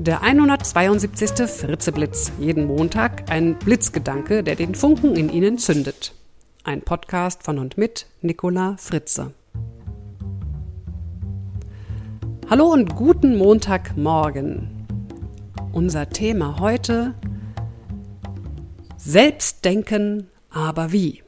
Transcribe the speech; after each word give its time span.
Der 0.00 0.22
172. 0.22 1.46
Fritzeblitz. 1.46 2.32
Jeden 2.38 2.64
Montag 2.64 3.30
ein 3.30 3.58
Blitzgedanke, 3.58 4.42
der 4.42 4.56
den 4.56 4.74
Funken 4.74 5.14
in 5.14 5.28
Ihnen 5.28 5.58
zündet. 5.58 6.14
Ein 6.64 6.80
Podcast 6.80 7.42
von 7.42 7.58
und 7.58 7.76
mit 7.76 8.06
Nicola 8.22 8.76
Fritze. 8.78 9.34
Hallo 12.48 12.72
und 12.72 12.96
guten 12.96 13.36
Montagmorgen. 13.36 14.86
Unser 15.72 16.08
Thema 16.08 16.58
heute 16.60 17.14
Selbstdenken, 18.96 20.28
aber 20.48 20.92
wie? 20.92 21.22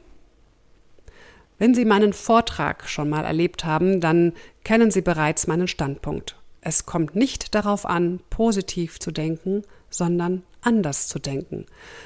Wenn 1.59 1.75
Sie 1.75 1.85
meinen 1.85 2.11
Vortrag 2.11 2.89
schon 2.89 3.07
mal 3.07 3.23
erlebt 3.23 3.65
haben, 3.65 4.01
dann 4.01 4.33
kennen 4.63 4.89
Sie 4.89 5.01
bereits 5.01 5.45
meinen 5.45 5.67
Standpunkt. 5.67 6.37
Es 6.65 6.85
kommt 6.85 7.13
nicht 7.13 7.55
darauf 7.55 7.85
an, 7.85 8.21
positiv 8.29 8.97
zu 8.97 9.11
denken, 9.11 9.63
sondern 9.89 10.43
anders 10.61 11.09
zu 11.09 11.19
denken. 11.19 11.65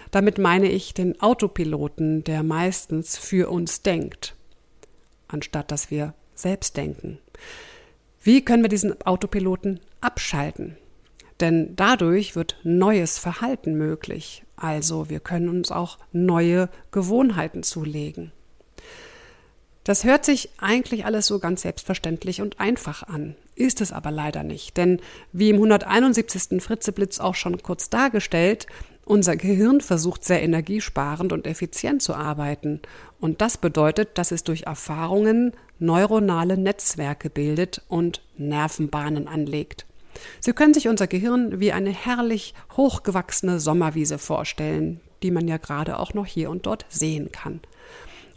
Damit 0.10 0.40
meine 0.40 0.68
ich 0.68 0.96
den 0.96 1.22
Autopiloten, 1.22 2.24
der 2.24 2.42
meistens 2.42 3.18
für 3.18 3.52
uns 3.52 3.84
denkt, 3.84 4.36
anstatt 5.28 5.72
dass 5.72 5.92
wir 5.92 6.16
selbst 6.34 6.76
denken. 6.76 7.20
Wie 8.24 8.44
können 8.44 8.64
wir 8.64 8.70
diesen 8.70 9.00
Autopiloten 9.04 9.80
abschalten? 10.02 10.76
Denn 11.40 11.76
dadurch 11.76 12.36
wird 12.36 12.60
neues 12.64 13.20
Verhalten 13.20 13.76
möglich. 13.76 14.44
Also 14.56 15.08
wir 15.08 15.20
können 15.20 15.50
uns 15.50 15.72
auch 15.72 16.00
neue 16.12 16.68
Gewohnheiten 16.90 17.62
zulegen. 17.62 18.32
Das 19.88 20.04
hört 20.04 20.26
sich 20.26 20.50
eigentlich 20.58 21.06
alles 21.06 21.28
so 21.28 21.40
ganz 21.40 21.62
selbstverständlich 21.62 22.42
und 22.42 22.60
einfach 22.60 23.04
an, 23.04 23.36
ist 23.56 23.80
es 23.80 23.94
aber 23.94 24.12
leider 24.12 24.44
nicht, 24.44 24.76
denn 24.76 25.00
wie 25.32 25.50
im 25.50 25.56
171. 25.56 26.62
Fritzeblitz 26.62 27.22
auch 27.22 27.36
schon 27.36 27.64
kurz 27.64 27.90
dargestellt, 27.90 28.68
unser 29.06 29.38
Gehirn 29.38 29.80
versucht 29.80 30.26
sehr 30.26 30.44
energiesparend 30.44 31.32
und 31.32 31.48
effizient 31.48 32.02
zu 32.02 32.16
arbeiten, 32.16 32.82
und 33.22 33.40
das 33.40 33.58
bedeutet, 33.58 34.18
dass 34.18 34.32
es 34.32 34.44
durch 34.44 34.64
Erfahrungen 34.64 35.54
neuronale 35.80 36.58
Netzwerke 36.58 37.30
bildet 37.30 37.82
und 37.88 38.22
Nervenbahnen 38.38 39.30
anlegt. 39.30 39.86
Sie 40.42 40.52
können 40.52 40.74
sich 40.74 40.90
unser 40.90 41.08
Gehirn 41.08 41.62
wie 41.62 41.72
eine 41.72 41.92
herrlich 41.92 42.56
hochgewachsene 42.76 43.62
Sommerwiese 43.62 44.18
vorstellen, 44.18 45.00
die 45.24 45.32
man 45.32 45.48
ja 45.48 45.56
gerade 45.56 45.98
auch 45.98 46.14
noch 46.14 46.26
hier 46.26 46.50
und 46.50 46.66
dort 46.66 46.86
sehen 46.90 47.32
kann. 47.32 47.62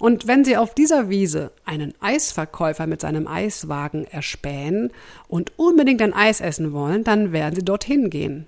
Und 0.00 0.26
wenn 0.26 0.46
Sie 0.46 0.56
auf 0.56 0.74
dieser 0.74 1.10
Wiese 1.10 1.52
einen 1.66 1.92
Eisverkäufer 2.00 2.86
mit 2.86 3.02
seinem 3.02 3.26
Eiswagen 3.26 4.06
erspähen 4.06 4.92
und 5.28 5.52
unbedingt 5.58 6.00
ein 6.00 6.14
Eis 6.14 6.40
essen 6.40 6.72
wollen, 6.72 7.04
dann 7.04 7.32
werden 7.32 7.54
Sie 7.54 7.64
dorthin 7.64 8.08
gehen. 8.08 8.46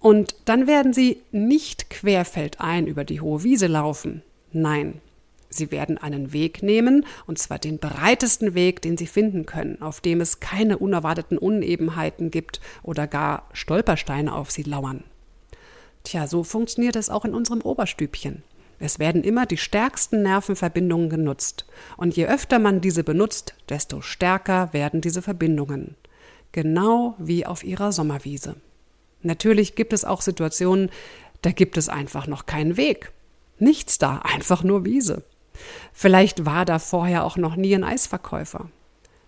Und 0.00 0.36
dann 0.46 0.66
werden 0.66 0.94
Sie 0.94 1.20
nicht 1.32 1.90
querfeldein 1.90 2.86
über 2.86 3.04
die 3.04 3.20
hohe 3.20 3.42
Wiese 3.42 3.66
laufen. 3.66 4.22
Nein, 4.52 5.02
Sie 5.50 5.70
werden 5.70 5.98
einen 5.98 6.32
Weg 6.32 6.62
nehmen, 6.62 7.04
und 7.26 7.38
zwar 7.38 7.58
den 7.58 7.78
breitesten 7.78 8.54
Weg, 8.54 8.80
den 8.80 8.96
Sie 8.96 9.06
finden 9.06 9.44
können, 9.44 9.82
auf 9.82 10.00
dem 10.00 10.22
es 10.22 10.40
keine 10.40 10.78
unerwarteten 10.78 11.36
Unebenheiten 11.36 12.30
gibt 12.30 12.62
oder 12.82 13.06
gar 13.06 13.50
Stolpersteine 13.52 14.34
auf 14.34 14.50
Sie 14.50 14.62
lauern. 14.62 15.04
Tja, 16.04 16.26
so 16.26 16.42
funktioniert 16.42 16.96
es 16.96 17.10
auch 17.10 17.26
in 17.26 17.34
unserem 17.34 17.60
Oberstübchen. 17.60 18.42
Es 18.78 18.98
werden 18.98 19.22
immer 19.22 19.46
die 19.46 19.56
stärksten 19.56 20.22
Nervenverbindungen 20.22 21.08
genutzt. 21.08 21.66
Und 21.96 22.16
je 22.16 22.26
öfter 22.26 22.58
man 22.58 22.80
diese 22.80 23.04
benutzt, 23.04 23.54
desto 23.68 24.00
stärker 24.00 24.72
werden 24.72 25.00
diese 25.00 25.22
Verbindungen. 25.22 25.96
Genau 26.52 27.14
wie 27.18 27.46
auf 27.46 27.64
ihrer 27.64 27.92
Sommerwiese. 27.92 28.56
Natürlich 29.22 29.74
gibt 29.74 29.92
es 29.92 30.04
auch 30.04 30.20
Situationen, 30.20 30.90
da 31.42 31.50
gibt 31.50 31.76
es 31.76 31.88
einfach 31.88 32.26
noch 32.26 32.46
keinen 32.46 32.76
Weg. 32.76 33.12
Nichts 33.58 33.98
da, 33.98 34.18
einfach 34.18 34.62
nur 34.62 34.84
Wiese. 34.84 35.22
Vielleicht 35.92 36.44
war 36.44 36.64
da 36.64 36.78
vorher 36.78 37.24
auch 37.24 37.36
noch 37.36 37.56
nie 37.56 37.74
ein 37.74 37.84
Eisverkäufer. 37.84 38.68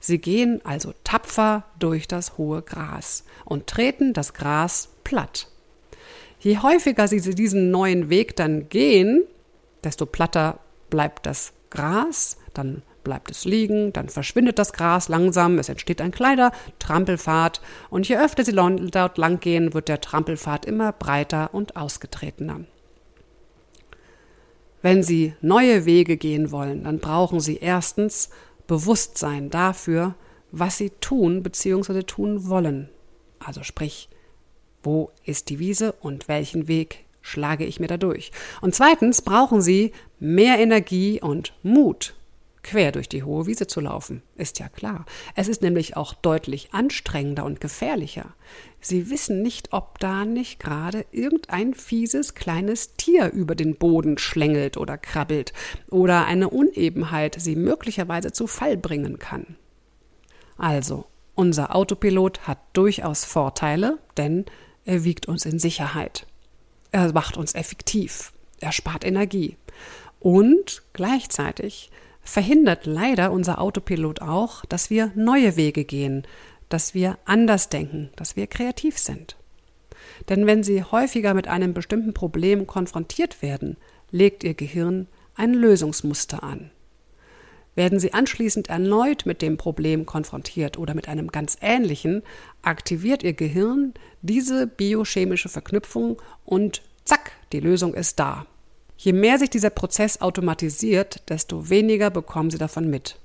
Sie 0.01 0.19
gehen 0.19 0.61
also 0.65 0.93
tapfer 1.05 1.65
durch 1.79 2.07
das 2.07 2.39
hohe 2.39 2.63
Gras 2.63 3.25
und 3.45 3.67
treten 3.67 4.13
das 4.13 4.35
Gras 4.35 4.89
platt. 5.05 5.49
Je 6.39 6.59
häufiger 6.59 7.09
Sie 7.09 7.35
diesen 7.35 7.71
neuen 7.71 8.11
Weg 8.11 8.37
dann 8.37 8.69
gehen, 8.69 9.25
desto 9.87 10.05
platter 10.05 10.59
bleibt 10.91 11.27
das 11.27 11.53
Gras, 11.71 12.37
dann 12.55 12.83
bleibt 13.05 13.31
es 13.31 13.45
liegen, 13.45 13.93
dann 13.93 14.09
verschwindet 14.09 14.59
das 14.59 14.73
Gras 14.73 15.09
langsam, 15.09 15.59
es 15.59 15.69
entsteht 15.69 16.01
ein 16.01 16.11
kleiner 16.11 16.51
Trampelpfad 16.81 17.61
und 17.89 18.09
je 18.09 18.19
öfter 18.19 18.45
sie 18.45 18.53
dort 18.53 19.17
lang 19.17 19.39
gehen, 19.39 19.75
wird 19.75 19.89
der 19.89 20.01
Trampelpfad 20.01 20.65
immer 20.67 20.93
breiter 20.93 21.55
und 21.55 21.77
ausgetretener. 21.77 22.61
Wenn 24.83 25.03
Sie 25.03 25.35
neue 25.41 25.85
Wege 25.85 26.17
gehen 26.17 26.51
wollen, 26.51 26.85
dann 26.85 26.99
brauchen 26.99 27.41
Sie 27.41 27.57
erstens 27.57 28.31
Bewusstsein 28.67 29.51
dafür, 29.51 30.15
was 30.53 30.79
Sie 30.79 30.91
tun 30.91 31.43
bzw. 31.43 32.03
tun 32.03 32.49
wollen. 32.49 32.91
Also 33.39 33.63
sprich, 33.63 34.09
wo 34.83 35.11
ist 35.25 35.49
die 35.51 35.59
Wiese 35.59 35.93
und 35.93 36.29
welchen 36.29 36.69
Weg 36.69 37.06
schlage 37.27 37.65
ich 37.65 37.81
mir 37.81 37.89
da 37.89 37.97
durch. 37.97 38.31
Und 38.61 38.75
zweitens 38.75 39.21
brauchen 39.21 39.61
sie 39.61 39.93
mehr 40.21 40.59
Energie 40.59 41.21
und 41.21 41.53
Mut, 41.63 42.15
quer 42.63 42.93
durch 42.93 43.09
die 43.09 43.25
hohe 43.25 43.47
Wiese 43.47 43.67
zu 43.67 43.81
laufen. 43.81 44.23
Ist 44.37 44.61
ja 44.61 44.69
klar. 44.69 45.05
Es 45.35 45.49
ist 45.49 45.61
nämlich 45.61 45.97
auch 45.97 46.15
deutlich 46.15 46.73
anstrengender 46.73 47.45
und 47.45 47.61
gefährlicher. 47.61 48.35
Sie 48.81 49.11
wissen 49.11 49.43
nicht, 49.43 49.73
ob 49.73 49.99
da 49.99 50.25
nicht 50.25 50.61
gerade 50.61 51.05
irgendein 51.11 51.75
fieses 51.75 52.35
kleines 52.35 52.95
Tier 52.95 53.33
über 53.33 53.57
den 53.57 53.75
Boden 53.77 54.19
schlängelt 54.19 54.77
oder 54.77 54.97
krabbelt 54.97 55.53
oder 55.91 56.27
eine 56.27 56.49
Unebenheit 56.49 57.37
sie 57.41 57.57
möglicherweise 57.57 58.31
zu 58.31 58.47
Fall 58.47 58.77
bringen 58.77 59.19
kann. 59.19 59.57
Also, 60.57 61.07
unser 61.35 61.75
Autopilot 61.75 62.47
hat 62.47 62.59
durchaus 62.73 63.25
Vorteile, 63.25 63.99
denn 64.17 64.47
er 64.85 65.03
wiegt 65.03 65.27
uns 65.27 65.45
in 65.45 65.59
Sicherheit. 65.59 66.27
Er 66.97 67.13
macht 67.13 67.37
uns 67.37 67.55
effektiv. 67.55 68.33
Er 68.59 68.73
spart 68.73 69.05
Energie. 69.05 69.59
Und 70.19 70.83
gleichzeitig 70.95 71.91
verhindert 72.23 72.87
leider 72.87 73.33
unser 73.33 73.61
Autopilot 73.61 74.23
auch, 74.23 74.65
dass 74.65 74.89
wir 74.89 75.13
neue 75.15 75.57
Wege 75.57 75.85
gehen, 75.85 76.27
dass 76.71 76.95
wir 76.95 77.19
anders 77.27 77.69
denken, 77.69 78.09
dass 78.17 78.35
wir 78.35 78.47
kreativ 78.47 78.97
sind. 78.97 79.37
Denn 80.31 80.47
wenn 80.47 80.63
Sie 80.63 80.85
häufiger 80.85 81.35
mit 81.35 81.49
einem 81.49 81.75
bestimmten 81.75 82.15
Problem 82.15 82.67
konfrontiert 82.67 83.43
werden, 83.43 83.77
legt 84.11 84.43
Ihr 84.43 84.55
Gehirn 84.55 85.07
ein 85.35 85.53
Lösungsmuster 85.53 86.43
an. 86.43 86.71
Werden 87.77 88.01
Sie 88.01 88.15
anschließend 88.15 88.69
erneut 88.69 89.27
mit 89.27 89.43
dem 89.43 89.59
Problem 89.59 90.07
konfrontiert 90.07 90.79
oder 90.79 90.95
mit 90.95 91.09
einem 91.09 91.29
ganz 91.29 91.59
ähnlichen, 91.61 92.23
aktiviert 92.63 93.23
Ihr 93.23 93.35
Gehirn 93.35 93.93
diese 94.23 94.67
biochemische 94.67 95.51
Verknüpfung 95.51 96.21
und 96.45 96.83
zack, 97.05 97.33
die 97.53 97.61
Lösung 97.61 97.95
ist 97.95 98.19
da. 98.19 98.47
Je 98.97 99.13
mehr 99.13 99.39
sich 99.39 99.51
dieser 99.51 99.69
Prozess 99.69 100.23
automatisiert, 100.23 101.29
desto 101.29 101.69
weniger 101.69 102.11
bekommen 102.11 102.51
Sie 102.51 102.59
davon 102.59 102.89
mit. 102.89 103.19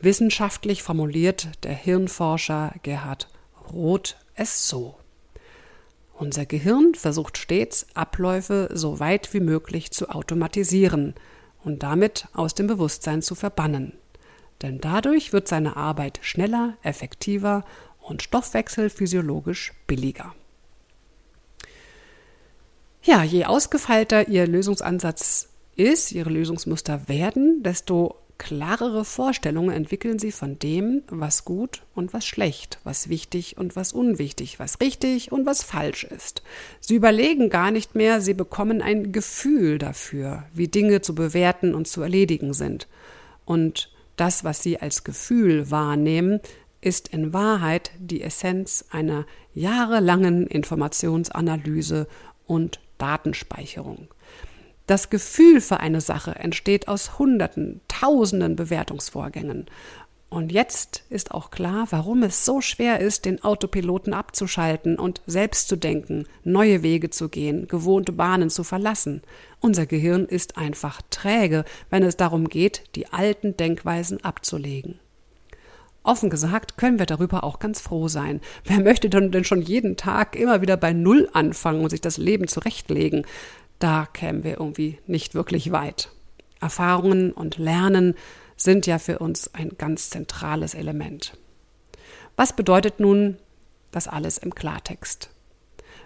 Wissenschaftlich 0.00 0.82
formuliert 0.82 1.48
der 1.62 1.74
Hirnforscher 1.74 2.74
Gerhard 2.82 3.28
Roth 3.70 4.16
es 4.34 4.66
so. 4.66 4.96
Unser 6.14 6.46
Gehirn 6.46 6.94
versucht 6.94 7.36
stets, 7.36 7.86
Abläufe 7.94 8.70
so 8.72 8.98
weit 8.98 9.34
wie 9.34 9.40
möglich 9.40 9.90
zu 9.90 10.08
automatisieren, 10.08 11.14
und 11.68 11.82
damit 11.82 12.26
aus 12.32 12.54
dem 12.54 12.66
Bewusstsein 12.66 13.20
zu 13.20 13.34
verbannen. 13.34 13.92
Denn 14.62 14.80
dadurch 14.80 15.34
wird 15.34 15.48
seine 15.48 15.76
Arbeit 15.76 16.18
schneller, 16.22 16.78
effektiver 16.82 17.62
und 18.00 18.22
stoffwechselphysiologisch 18.22 19.74
billiger. 19.86 20.34
Ja, 23.02 23.22
je 23.22 23.44
ausgefeilter 23.44 24.28
Ihr 24.28 24.46
Lösungsansatz 24.46 25.50
ist, 25.76 26.10
Ihre 26.12 26.30
Lösungsmuster 26.30 27.06
werden, 27.06 27.62
desto 27.62 28.16
klarere 28.38 29.04
Vorstellungen 29.04 29.74
entwickeln 29.74 30.18
Sie 30.18 30.32
von 30.32 30.58
dem, 30.58 31.02
was 31.08 31.44
gut 31.44 31.82
und 31.94 32.12
was 32.12 32.24
schlecht, 32.24 32.78
was 32.84 33.08
wichtig 33.08 33.58
und 33.58 33.76
was 33.76 33.92
unwichtig, 33.92 34.58
was 34.58 34.80
richtig 34.80 35.32
und 35.32 35.44
was 35.44 35.62
falsch 35.62 36.04
ist. 36.04 36.42
Sie 36.80 36.94
überlegen 36.94 37.50
gar 37.50 37.70
nicht 37.70 37.94
mehr, 37.94 38.20
Sie 38.20 38.34
bekommen 38.34 38.80
ein 38.80 39.12
Gefühl 39.12 39.78
dafür, 39.78 40.44
wie 40.54 40.68
Dinge 40.68 41.00
zu 41.00 41.14
bewerten 41.14 41.74
und 41.74 41.88
zu 41.88 42.00
erledigen 42.00 42.54
sind. 42.54 42.86
Und 43.44 43.90
das, 44.16 44.44
was 44.44 44.62
Sie 44.62 44.80
als 44.80 45.04
Gefühl 45.04 45.70
wahrnehmen, 45.70 46.40
ist 46.80 47.08
in 47.08 47.32
Wahrheit 47.32 47.90
die 47.98 48.22
Essenz 48.22 48.84
einer 48.90 49.26
jahrelangen 49.52 50.46
Informationsanalyse 50.46 52.06
und 52.46 52.80
Datenspeicherung. 52.98 54.08
Das 54.88 55.10
Gefühl 55.10 55.60
für 55.60 55.80
eine 55.80 56.00
Sache 56.00 56.36
entsteht 56.36 56.88
aus 56.88 57.18
Hunderten, 57.18 57.82
Tausenden 57.88 58.56
Bewertungsvorgängen. 58.56 59.66
Und 60.30 60.50
jetzt 60.50 61.04
ist 61.10 61.30
auch 61.30 61.50
klar, 61.50 61.88
warum 61.90 62.22
es 62.22 62.46
so 62.46 62.62
schwer 62.62 62.98
ist, 62.98 63.26
den 63.26 63.44
Autopiloten 63.44 64.14
abzuschalten 64.14 64.98
und 64.98 65.20
selbst 65.26 65.68
zu 65.68 65.76
denken, 65.76 66.24
neue 66.42 66.82
Wege 66.82 67.10
zu 67.10 67.28
gehen, 67.28 67.68
gewohnte 67.68 68.12
Bahnen 68.12 68.48
zu 68.48 68.64
verlassen. 68.64 69.20
Unser 69.60 69.84
Gehirn 69.84 70.24
ist 70.24 70.56
einfach 70.56 71.02
träge, 71.10 71.66
wenn 71.90 72.02
es 72.02 72.16
darum 72.16 72.48
geht, 72.48 72.84
die 72.94 73.12
alten 73.12 73.58
Denkweisen 73.58 74.24
abzulegen. 74.24 74.98
Offen 76.02 76.30
gesagt 76.30 76.78
können 76.78 76.98
wir 76.98 77.04
darüber 77.04 77.44
auch 77.44 77.58
ganz 77.58 77.82
froh 77.82 78.08
sein. 78.08 78.40
Wer 78.64 78.80
möchte 78.80 79.10
denn 79.10 79.44
schon 79.44 79.60
jeden 79.60 79.98
Tag 79.98 80.34
immer 80.34 80.62
wieder 80.62 80.78
bei 80.78 80.94
Null 80.94 81.28
anfangen 81.34 81.82
und 81.82 81.90
sich 81.90 82.00
das 82.00 82.16
Leben 82.16 82.48
zurechtlegen? 82.48 83.26
Da 83.78 84.06
kämen 84.12 84.44
wir 84.44 84.58
irgendwie 84.58 84.98
nicht 85.06 85.34
wirklich 85.34 85.72
weit. 85.72 86.10
Erfahrungen 86.60 87.32
und 87.32 87.58
Lernen 87.58 88.14
sind 88.56 88.86
ja 88.86 88.98
für 88.98 89.20
uns 89.20 89.54
ein 89.54 89.72
ganz 89.78 90.10
zentrales 90.10 90.74
Element. 90.74 91.36
Was 92.36 92.54
bedeutet 92.54 93.00
nun 93.00 93.36
das 93.90 94.08
alles 94.08 94.38
im 94.38 94.54
Klartext? 94.54 95.30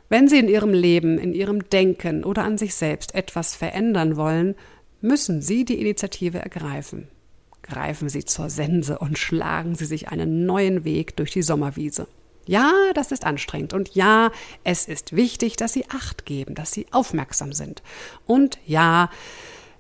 Wenn 0.09 0.29
Sie 0.29 0.39
in 0.39 0.49
Ihrem 0.49 0.75
Leben, 0.75 1.19
in 1.19 1.33
Ihrem 1.33 1.71
Denken 1.71 2.25
oder 2.25 2.45
an 2.45 2.59
sich 2.59 2.75
selbst 2.75 3.15
etwas 3.15 3.57
verändern 3.57 4.17
wollen, 4.17 4.55
müssen 5.01 5.41
Sie 5.41 5.65
die 5.65 5.81
Initiative 5.81 6.39
ergreifen. 6.39 7.09
Greifen 7.63 8.09
Sie 8.11 8.25
zur 8.25 8.51
Sense 8.51 8.99
und 8.99 9.19
schlagen 9.19 9.75
Sie 9.75 9.87
sich 9.87 10.09
einen 10.09 10.45
neuen 10.45 10.85
Weg 10.85 11.17
durch 11.17 11.31
die 11.31 11.43
Sommerwiese. 11.43 12.09
Ja, 12.47 12.73
das 12.95 13.13
ist 13.13 13.25
anstrengend 13.25 13.73
und 13.73 13.95
ja, 13.95 14.33
es 14.65 14.87
ist 14.89 15.15
wichtig, 15.15 15.57
dass 15.57 15.73
Sie 15.73 15.85
Acht 15.89 16.27
geben, 16.27 16.55
dass 16.55 16.73
Sie 16.73 16.87
aufmerksam 16.91 17.53
sind. 17.53 17.83
Und 18.27 18.59
ja, 18.67 19.11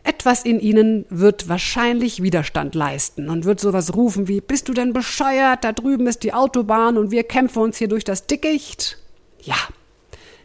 etwas 0.04 0.44
in 0.44 0.60
ihnen 0.60 1.04
wird 1.10 1.48
wahrscheinlich 1.48 2.22
Widerstand 2.22 2.74
leisten 2.74 3.28
und 3.28 3.44
wird 3.44 3.60
sowas 3.60 3.94
rufen 3.94 4.28
wie, 4.28 4.40
bist 4.40 4.68
du 4.68 4.74
denn 4.74 4.92
bescheuert? 4.92 5.64
Da 5.64 5.72
drüben 5.72 6.06
ist 6.06 6.22
die 6.22 6.32
Autobahn 6.32 6.98
und 6.98 7.10
wir 7.10 7.24
kämpfen 7.24 7.62
uns 7.62 7.76
hier 7.76 7.88
durch 7.88 8.04
das 8.04 8.26
Dickicht. 8.26 8.98
Ja, 9.40 9.56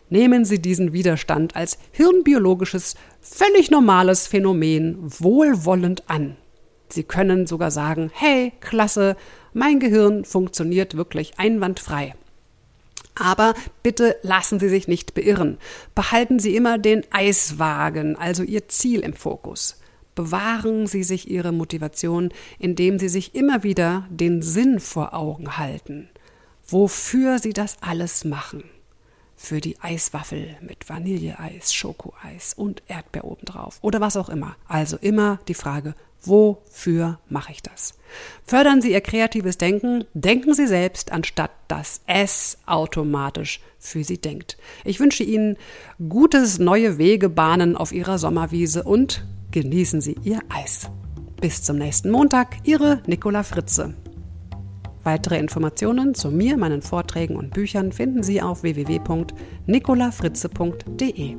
nehmen 0.09 0.45
Sie 0.45 0.59
diesen 0.59 0.93
Widerstand 0.93 1.55
als 1.55 1.77
hirnbiologisches, 1.91 2.95
völlig 3.21 3.71
normales 3.71 4.27
Phänomen 4.27 4.97
wohlwollend 5.01 6.03
an. 6.07 6.35
Sie 6.89 7.03
können 7.03 7.47
sogar 7.47 7.71
sagen, 7.71 8.11
hey, 8.13 8.53
klasse, 8.59 9.15
mein 9.53 9.79
Gehirn 9.79 10.25
funktioniert 10.25 10.95
wirklich 10.95 11.37
einwandfrei. 11.37 12.15
Aber 13.15 13.55
bitte 13.81 14.17
lassen 14.21 14.59
Sie 14.59 14.69
sich 14.69 14.87
nicht 14.87 15.13
beirren. 15.13 15.57
Behalten 15.95 16.39
Sie 16.39 16.55
immer 16.55 16.77
den 16.77 17.03
Eiswagen, 17.11 18.15
also 18.15 18.43
Ihr 18.43 18.67
Ziel 18.67 18.99
im 18.99 19.13
Fokus. 19.13 19.79
Bewahren 20.13 20.87
Sie 20.87 21.03
sich 21.03 21.29
Ihre 21.29 21.51
Motivation, 21.51 22.31
indem 22.59 22.99
Sie 22.99 23.09
sich 23.09 23.35
immer 23.35 23.63
wieder 23.63 24.07
den 24.09 24.41
Sinn 24.41 24.79
vor 24.79 25.13
Augen 25.13 25.57
halten, 25.57 26.09
wofür 26.67 27.39
Sie 27.39 27.53
das 27.53 27.77
alles 27.81 28.23
machen. 28.23 28.63
Für 29.35 29.61
die 29.61 29.79
Eiswaffel 29.79 30.57
mit 30.61 30.89
Vanilleeis, 30.89 31.71
Schokoeis 31.71 32.55
und 32.55 32.81
Erdbeer 32.87 33.25
obendrauf 33.25 33.77
oder 33.81 34.01
was 34.01 34.17
auch 34.17 34.29
immer. 34.29 34.55
Also 34.67 34.97
immer 34.97 35.39
die 35.47 35.53
Frage, 35.53 35.93
Wofür 36.23 37.19
mache 37.29 37.51
ich 37.51 37.61
das? 37.61 37.93
Fördern 38.43 38.81
Sie 38.81 38.91
Ihr 38.91 39.01
kreatives 39.01 39.57
Denken, 39.57 40.05
denken 40.13 40.53
Sie 40.53 40.67
selbst, 40.67 41.11
anstatt 41.11 41.51
dass 41.67 41.99
es 42.07 42.57
automatisch 42.65 43.59
für 43.79 44.03
Sie 44.03 44.17
denkt. 44.17 44.57
Ich 44.83 44.99
wünsche 44.99 45.23
Ihnen 45.23 45.57
gutes 46.09 46.57
neue 46.59 46.97
Wegebahnen 46.97 47.77
auf 47.77 47.91
Ihrer 47.91 48.17
Sommerwiese 48.17 48.81
und 48.83 49.23
genießen 49.51 50.01
Sie 50.01 50.15
Ihr 50.23 50.39
Eis. 50.49 50.89
Bis 51.39 51.61
zum 51.63 51.77
nächsten 51.77 52.09
Montag, 52.09 52.57
Ihre 52.63 53.03
Nicola 53.05 53.43
Fritze. 53.43 53.93
Weitere 55.03 55.37
Informationen 55.39 56.15
zu 56.15 56.31
mir, 56.31 56.57
meinen 56.57 56.81
Vorträgen 56.81 57.35
und 57.37 57.53
Büchern 57.53 57.91
finden 57.93 58.23
Sie 58.23 58.41
auf 58.41 58.63
www.nicolafritze.de. 58.63 61.37